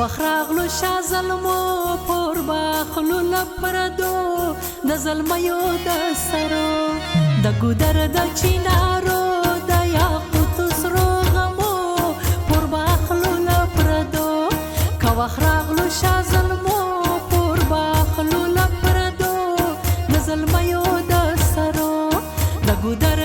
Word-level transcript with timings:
وخراغلو 0.00 0.62
شاه 0.80 1.00
ظلمو، 1.08 1.96
پور 2.06 2.38
باخلو 2.46 3.18
لپردو 3.32 4.12
د 4.88 4.96
ظلمیو 5.02 5.58
د 5.86 5.88
سرو. 6.20 6.70
د 7.44 7.46
ګودر، 7.60 7.98
د 8.14 8.18
چینارو، 8.40 9.20
د 9.70 9.72
یاقوت 9.96 10.58
سرو 10.80 11.08
غمو، 11.34 11.74
پور 12.48 12.64
باخلو 12.74 13.32
لپردو 13.48 14.28
کا 15.02 15.10
وخراغلو 15.20 15.86
شاه 16.00 16.22
ظلمو، 16.30 16.80
پور 17.30 17.58
باخلو 17.72 18.42
لپردو 18.56 19.34
د 20.12 20.14
ظلمیو 20.28 20.84
د 21.10 21.12
سرو. 21.52 21.94
د 22.66 22.68
ګودر 22.86 23.19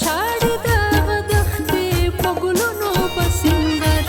شاړې 0.00 0.54
دغه 0.66 1.18
دښتې 1.30 1.86
په 2.20 2.30
ګلونو 2.42 2.90
په 3.14 3.24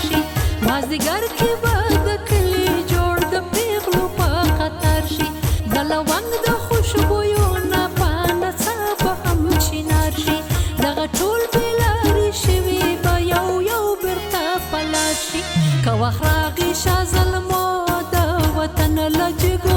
شي 0.03 0.19
مازدیګر 0.67 1.23
کې 1.37 1.51
به 1.61 1.75
د 2.07 2.09
کلي 2.29 2.69
جوړ 2.91 3.15
د 3.33 3.35
پیغلو 3.53 4.03
په 4.17 4.27
خطر 4.57 5.01
شي 5.13 5.27
د 5.73 5.75
لونګ 5.91 6.29
د 6.45 6.47
خوشبویو 6.65 7.47
نه 7.71 7.83
په 7.99 8.09
نڅا 8.41 8.77
هم 9.23 9.41
چینار 9.65 10.11
شي 10.23 10.37
دغه 10.83 11.05
ټول 11.17 11.41
بېلارې 11.53 12.29
شوي 12.43 12.83
به 13.03 13.13
یو 13.33 13.47
یو 13.71 13.83
بیرته 14.03 14.43
په 14.71 14.79
لار 14.93 15.15
شي 15.27 15.41
که 15.83 15.91
وخت 16.01 16.23
راغی، 16.29 16.71
شاه 16.83 17.03
ظلمو، 17.13 17.65
د 18.13 18.15
وطن 18.57 18.95
له 19.19 19.27
جګ 19.41 19.76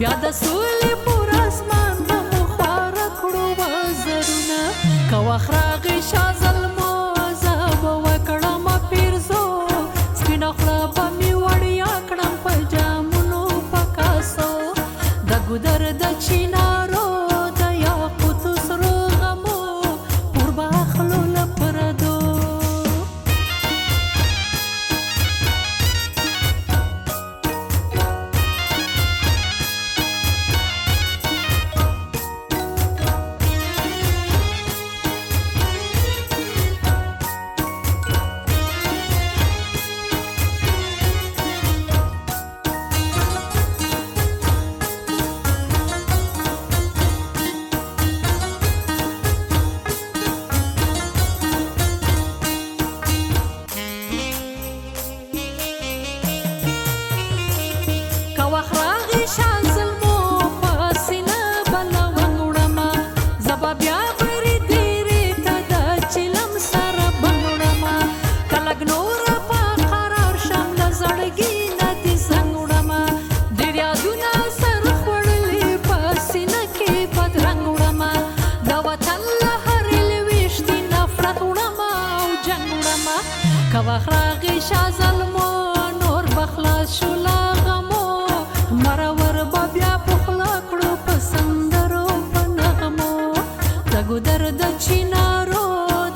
بیا 0.00 0.12
د 0.22 0.26
کوه 83.72 83.98
خراغی 83.98 84.60
شا 84.60 84.90
ظلمو 84.98 85.74
نور 86.00 86.24
بخلاص 86.36 86.98
شولا 86.98 87.52
غمو 87.66 88.26
مرور 88.84 89.44
با 89.52 89.66
بیا 89.74 89.92
پخلا 90.06 90.54
کړو 90.70 90.92
پسندرو 91.06 92.06
په 92.32 92.40
نغمو 92.56 93.34
د 93.92 93.94
ګدر 94.08 94.42
د 94.62 94.72
چینارو 94.86 95.62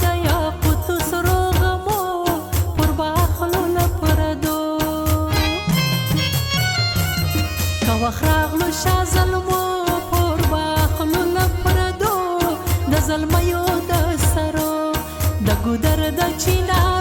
د 0.03 0.05
یاقوت 0.25 0.89
سرو 1.11 1.37
غمو 1.61 2.25
قربا 2.79 3.11
خلو 3.39 3.63
لپردو 3.77 4.59
کوه 7.87 8.11
خراغلو 8.19 8.71
شا 8.83 8.97
ظلمو 9.13 9.63
قربا 10.11 10.65
خلو 10.97 11.23
لپردو 11.37 12.17
د 12.91 13.07
ظلمیو 13.11 13.65
د 13.93 14.19
سرو 14.27 14.75
د 15.47 15.49
ګدر 15.69 16.05
د 16.21 16.37
چینارو 16.47 16.94